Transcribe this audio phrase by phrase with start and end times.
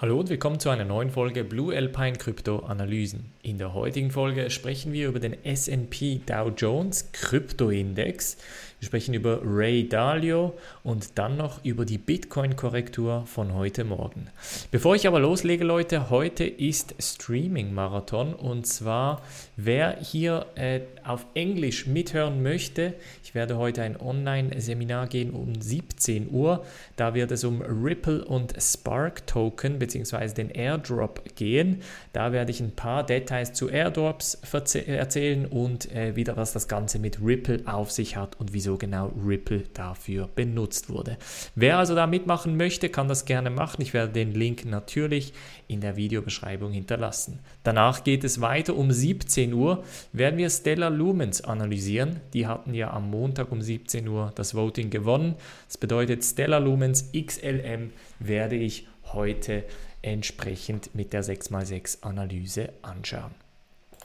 [0.00, 3.32] Hallo und willkommen zu einer neuen Folge Blue Alpine Krypto Analysen.
[3.42, 8.36] In der heutigen Folge sprechen wir über den S&P Dow Jones Krypto Index.
[8.78, 14.28] Wir sprechen über Ray Dalio und dann noch über die Bitcoin Korrektur von heute Morgen.
[14.70, 19.22] Bevor ich aber loslege, Leute, heute ist Streaming Marathon und zwar
[19.56, 22.94] wer hier äh, auf Englisch mithören möchte,
[23.24, 26.64] ich werde heute ein Online Seminar gehen um 17 Uhr.
[26.94, 30.34] Da wird es um Ripple und Spark Token bzw.
[30.34, 31.82] den Airdrop gehen.
[32.12, 34.38] Da werde ich ein paar Details zu Airdrops
[34.86, 39.12] erzählen und äh, wieder, was das Ganze mit Ripple auf sich hat und wieso genau
[39.26, 41.16] Ripple dafür benutzt wurde.
[41.54, 43.82] Wer also da mitmachen möchte, kann das gerne machen.
[43.82, 45.32] Ich werde den Link natürlich
[45.66, 47.40] in der Videobeschreibung hinterlassen.
[47.62, 48.76] Danach geht es weiter.
[48.76, 52.20] Um 17 Uhr werden wir Stellar Lumens analysieren.
[52.32, 55.34] Die hatten ja am Montag um 17 Uhr das Voting gewonnen.
[55.66, 59.64] Das bedeutet, Stellar Lumens XLM werde ich heute
[60.02, 63.34] entsprechend mit der 6x6 Analyse anschauen.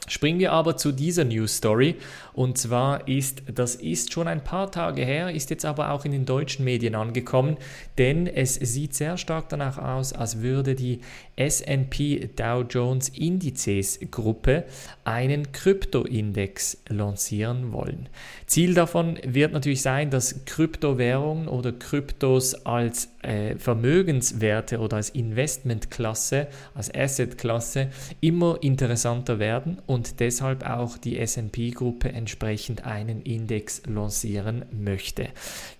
[0.08, 1.96] Springen wir aber zu dieser News Story
[2.34, 6.12] und zwar ist, das ist schon ein paar Tage her, ist jetzt aber auch in
[6.12, 7.56] den deutschen Medien angekommen,
[7.98, 11.00] denn es sieht sehr stark danach aus, als würde die
[11.38, 14.66] S&P Dow Jones Indizes Gruppe
[15.06, 18.10] einen Kryptoindex lancieren wollen.
[18.46, 26.48] Ziel davon wird natürlich sein, dass Kryptowährungen oder Kryptos als äh, Vermögenswerte oder als Investmentklasse,
[26.74, 27.90] als Assetklasse
[28.22, 35.28] immer interessanter werden und deshalb auch die SP-Gruppe entsprechend einen Index lancieren möchte.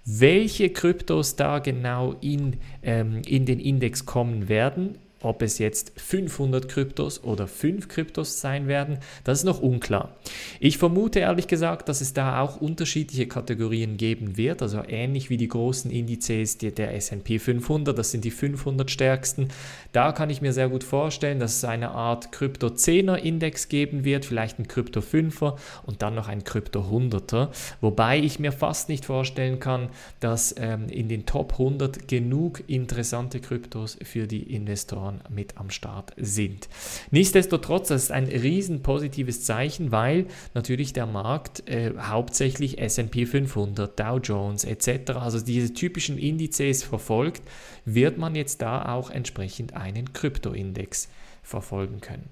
[0.06, 6.70] Welche Kryptos da genau in, ähm, in den Index kommen werden, ob es jetzt 500
[6.70, 10.16] Kryptos oder 5 Kryptos sein werden, das ist noch unklar.
[10.60, 15.38] Ich vermute ehrlich gesagt, dass es da auch unterschiedliche Kategorien geben wird, also ähnlich wie
[15.38, 19.48] die großen Indizes der S&P 500, das sind die 500 stärksten.
[19.92, 24.04] Da kann ich mir sehr gut vorstellen, dass es eine Art Krypto 10er Index geben
[24.04, 27.50] wird, vielleicht ein Krypto 5er und dann noch ein Krypto 100er,
[27.82, 33.40] wobei ich mir fast nicht vorstellen kann, dass ähm, in den Top 100 genug interessante
[33.40, 36.68] Kryptos für die Investoren Jahren mit am Start sind.
[37.12, 44.00] Nichtsdestotrotz, das ist ein riesen positives Zeichen, weil natürlich der Markt äh, hauptsächlich S&P 500,
[44.00, 47.42] Dow Jones etc., also diese typischen Indizes verfolgt,
[47.86, 51.10] wird man jetzt da auch entsprechend einen Kryptoindex
[51.42, 52.30] verfolgen können.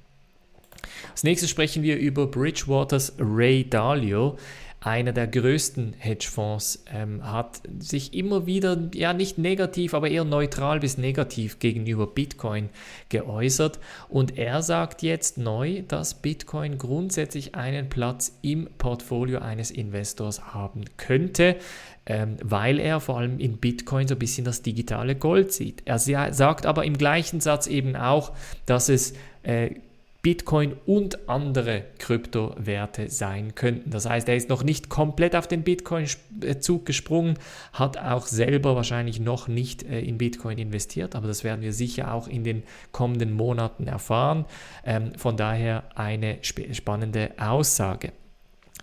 [1.11, 4.37] Als nächstes sprechen wir über Bridgewaters Ray Dalio
[4.81, 10.79] einer der größten Hedgefonds, ähm, hat sich immer wieder, ja nicht negativ, aber eher neutral
[10.79, 12.69] bis negativ gegenüber Bitcoin
[13.09, 13.79] geäußert.
[14.09, 20.85] Und er sagt jetzt neu, dass Bitcoin grundsätzlich einen Platz im Portfolio eines Investors haben
[20.97, 21.57] könnte,
[22.07, 25.83] ähm, weil er vor allem in Bitcoin so ein bisschen das digitale Gold sieht.
[25.85, 28.31] Er sagt aber im gleichen Satz eben auch,
[28.65, 29.13] dass es
[29.43, 29.75] äh,
[30.21, 33.89] Bitcoin und andere Kryptowerte sein könnten.
[33.89, 37.39] Das heißt, er ist noch nicht komplett auf den Bitcoin-Zug gesprungen,
[37.73, 42.13] hat auch selber wahrscheinlich noch nicht äh, in Bitcoin investiert, aber das werden wir sicher
[42.13, 44.45] auch in den kommenden Monaten erfahren.
[44.85, 48.11] Ähm, von daher eine spannende Aussage.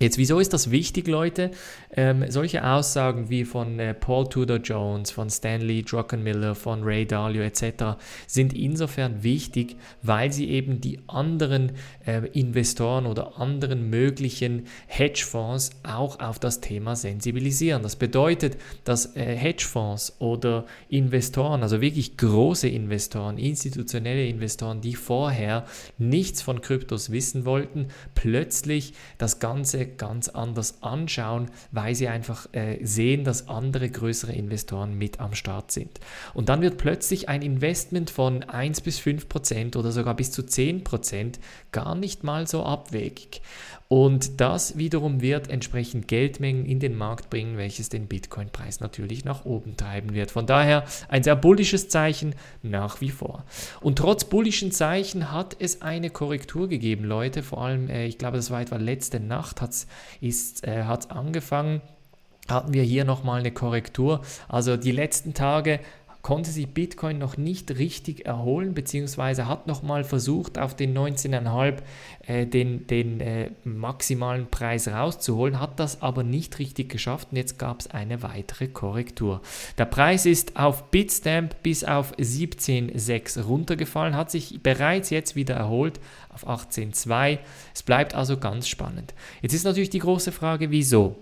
[0.01, 1.51] Jetzt, wieso ist das wichtig, Leute?
[1.91, 7.43] Ähm, solche Aussagen wie von äh, Paul Tudor Jones, von Stanley Druckenmiller, von Ray Dalio
[7.43, 7.99] etc.
[8.29, 11.73] sind insofern wichtig, weil sie eben die anderen
[12.07, 17.83] äh, Investoren oder anderen möglichen Hedgefonds auch auf das Thema sensibilisieren.
[17.83, 25.67] Das bedeutet, dass äh, Hedgefonds oder Investoren, also wirklich große Investoren, institutionelle Investoren, die vorher
[25.99, 32.85] nichts von Kryptos wissen wollten, plötzlich das Ganze ganz anders anschauen, weil sie einfach äh,
[32.85, 36.01] sehen, dass andere größere Investoren mit am Start sind.
[36.35, 40.43] Und dann wird plötzlich ein Investment von 1 bis 5 Prozent oder sogar bis zu
[40.43, 41.39] 10 Prozent
[41.73, 43.41] gar nicht mal so abwegig.
[43.89, 49.47] Und das wiederum wird entsprechend Geldmengen in den Markt bringen, welches den Bitcoin-Preis natürlich nach
[49.47, 50.31] oben treiben wird.
[50.31, 53.45] Von daher ein sehr bullisches Zeichen nach wie vor.
[53.81, 57.43] Und trotz bullischen Zeichen hat es eine Korrektur gegeben, Leute.
[57.43, 59.87] Vor allem, äh, ich glaube, das war etwa letzte Nacht, hat es
[60.63, 61.81] äh, angefangen
[62.49, 64.23] hatten wir hier nochmal eine Korrektur.
[64.49, 65.81] Also die letzten Tage
[66.29, 71.77] konnte sich Bitcoin noch nicht richtig erholen, beziehungsweise hat nochmal versucht, auf den 19,5
[72.27, 77.59] äh, den, den äh, maximalen Preis rauszuholen, hat das aber nicht richtig geschafft und jetzt
[77.59, 79.41] gab es eine weitere Korrektur.
[79.79, 85.99] Der Preis ist auf Bitstamp bis auf 17,6 runtergefallen, hat sich bereits jetzt wieder erholt
[86.29, 87.39] auf 18,2.
[87.75, 89.15] Es bleibt also ganz spannend.
[89.41, 91.17] Jetzt ist natürlich die große Frage, wieso?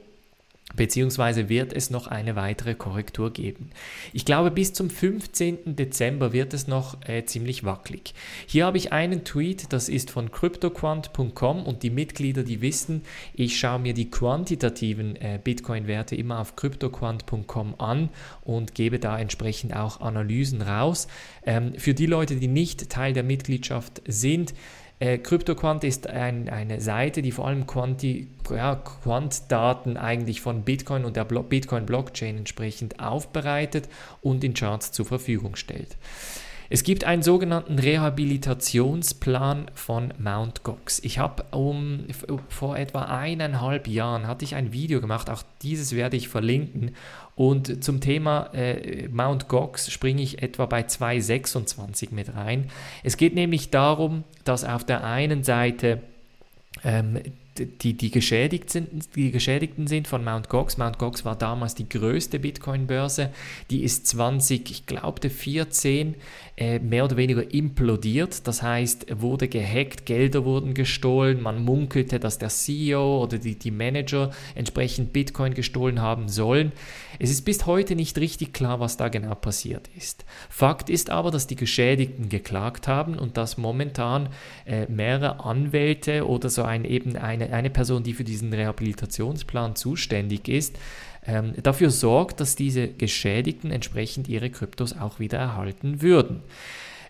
[0.76, 3.70] Beziehungsweise wird es noch eine weitere Korrektur geben.
[4.12, 5.76] Ich glaube, bis zum 15.
[5.76, 8.14] Dezember wird es noch äh, ziemlich wackelig.
[8.46, 13.02] Hier habe ich einen Tweet, das ist von cryptoquant.com und die Mitglieder, die wissen,
[13.34, 18.10] ich schaue mir die quantitativen äh, Bitcoin-Werte immer auf cryptoquant.com an
[18.44, 21.08] und gebe da entsprechend auch Analysen raus.
[21.44, 24.54] Ähm, für die Leute, die nicht Teil der Mitgliedschaft sind,
[24.98, 31.04] äh, CryptoQuant ist ein, eine Seite, die vor allem Quanti, ja, Quant-Daten eigentlich von Bitcoin
[31.04, 33.88] und der Bitcoin-Blockchain entsprechend aufbereitet
[34.22, 35.96] und in Charts zur Verfügung stellt.
[36.68, 40.64] Es gibt einen sogenannten Rehabilitationsplan von Mt.
[40.64, 40.98] Gox.
[41.04, 42.06] Ich habe um,
[42.48, 46.96] vor etwa eineinhalb Jahren hatte ich ein Video gemacht, auch dieses werde ich verlinken.
[47.36, 49.48] Und zum Thema äh, Mt.
[49.48, 52.70] Gox springe ich etwa bei 2,26 mit rein.
[53.04, 56.02] Es geht nämlich darum, dass auf der einen Seite
[56.82, 57.20] ähm,
[57.58, 60.48] die, die, geschädigt sind, die Geschädigten sind von Mt.
[60.48, 60.76] Gox.
[60.76, 60.98] Mt.
[60.98, 63.30] Gox war damals die größte Bitcoin-Börse.
[63.70, 66.14] Die ist 20, ich glaube 14,
[66.56, 68.46] äh, mehr oder weniger implodiert.
[68.46, 71.42] Das heißt, wurde gehackt, Gelder wurden gestohlen.
[71.42, 76.72] Man munkelte, dass der CEO oder die, die Manager entsprechend Bitcoin gestohlen haben sollen.
[77.18, 80.24] Es ist bis heute nicht richtig klar, was da genau passiert ist.
[80.48, 84.28] Fakt ist aber, dass die Geschädigten geklagt haben und dass momentan
[84.66, 90.48] äh, mehrere Anwälte oder so ein, eben eine, eine Person, die für diesen Rehabilitationsplan zuständig
[90.48, 90.76] ist,
[91.26, 96.42] ähm, dafür sorgt, dass diese Geschädigten entsprechend ihre Kryptos auch wieder erhalten würden.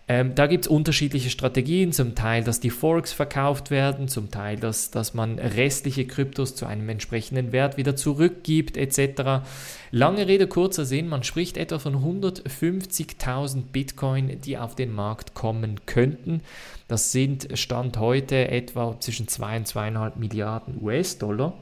[0.09, 4.55] Ähm, da gibt es unterschiedliche Strategien, zum Teil, dass die Forks verkauft werden, zum Teil,
[4.55, 9.45] dass, dass man restliche Kryptos zu einem entsprechenden Wert wieder zurückgibt, etc.
[9.91, 15.81] Lange Rede, kurzer Sinn, man spricht etwa von 150.000 Bitcoin, die auf den Markt kommen
[15.85, 16.41] könnten.
[16.87, 21.53] Das sind Stand heute etwa zwischen 2 und 2,5 Milliarden US-Dollar.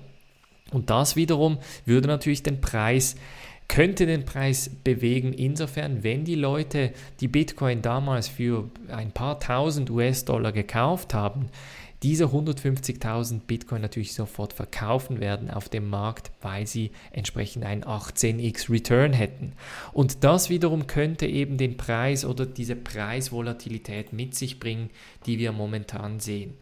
[0.71, 3.15] Und das wiederum würde natürlich den Preis
[3.67, 5.33] könnte den Preis bewegen.
[5.33, 11.49] Insofern, wenn die Leute die Bitcoin damals für ein paar tausend US-Dollar gekauft haben,
[12.03, 18.69] diese 150.000 Bitcoin natürlich sofort verkaufen werden auf dem Markt, weil sie entsprechend einen 18x
[18.69, 19.53] Return hätten.
[19.91, 24.91] Und das wiederum könnte eben den Preis oder diese Preisvolatilität mit sich bringen,
[25.25, 26.53] die wir momentan sehen.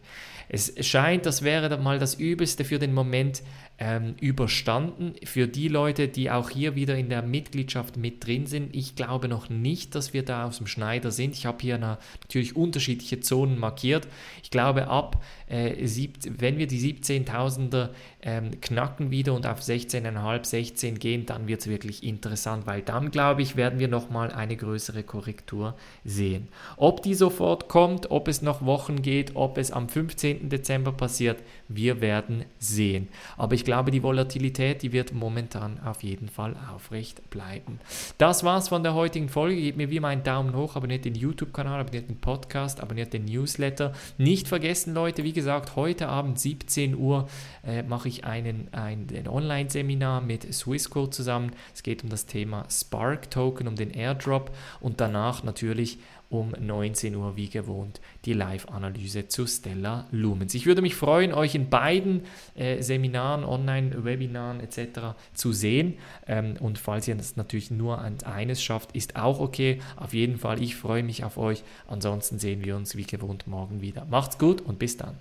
[0.48, 3.42] Es scheint, das wäre mal das Übelste für den Moment
[3.78, 5.14] ähm, überstanden.
[5.24, 9.28] Für die Leute, die auch hier wieder in der Mitgliedschaft mit drin sind, ich glaube
[9.28, 11.34] noch nicht, dass wir da aus dem Schneider sind.
[11.34, 14.06] Ich habe hier natürlich unterschiedliche Zonen markiert.
[14.42, 17.90] Ich glaube, ab äh, sieb, wenn wir die 17.000er
[18.22, 23.10] ähm, knacken wieder und auf 16,5, 16 gehen, dann wird es wirklich interessant, weil dann,
[23.10, 25.74] glaube ich, werden wir nochmal eine größere Korrektur
[26.04, 26.48] sehen.
[26.76, 30.33] Ob die sofort kommt, ob es noch Wochen geht, ob es am 15.
[30.42, 33.08] Dezember passiert, wir werden sehen.
[33.36, 37.80] Aber ich glaube, die Volatilität, die wird momentan auf jeden Fall aufrecht bleiben.
[38.18, 39.60] Das war's von der heutigen Folge.
[39.60, 43.24] Gebt mir wie immer einen Daumen hoch, abonniert den YouTube-Kanal, abonniert den Podcast, abonniert den
[43.24, 43.92] Newsletter.
[44.18, 47.28] Nicht vergessen, Leute, wie gesagt, heute Abend 17 Uhr
[47.66, 51.52] äh, mache ich einen, ein, ein Online-Seminar mit Swissquote zusammen.
[51.74, 55.98] Es geht um das Thema Spark Token, um den Airdrop und danach natürlich
[56.34, 60.54] um 19 Uhr wie gewohnt die Live-Analyse zu Stella Lumens.
[60.54, 62.22] Ich würde mich freuen, euch in beiden
[62.54, 65.16] äh, Seminaren, Online-Webinaren etc.
[65.32, 65.94] zu sehen.
[66.26, 69.80] Ähm, und falls ihr das natürlich nur an eines schafft, ist auch okay.
[69.96, 71.62] Auf jeden Fall, ich freue mich auf euch.
[71.86, 74.04] Ansonsten sehen wir uns wie gewohnt morgen wieder.
[74.04, 75.18] Macht's gut und bis dann.